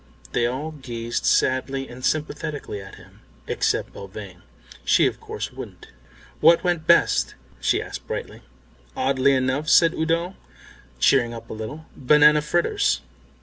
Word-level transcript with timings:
They 0.31 0.47
all 0.47 0.71
gazed 0.71 1.27
sadly 1.27 1.87
and 1.87 2.03
sympathetically 2.03 2.81
at 2.81 2.95
him. 2.95 3.21
Except 3.45 3.93
Belvane. 3.93 4.41
She 4.83 5.05
of 5.05 5.19
course 5.19 5.51
wouldn't. 5.53 5.89
"What 6.39 6.63
went 6.63 6.87
best?" 6.87 7.35
she 7.59 7.83
asked 7.83 8.07
brightly. 8.07 8.41
"Oddly 8.97 9.33
enough," 9.35 9.69
said 9.69 9.93
Udo, 9.93 10.33
cheering 10.97 11.35
up 11.35 11.51
a 11.51 11.53
little, 11.53 11.85
"banana 11.95 12.41
fritters. 12.41 13.01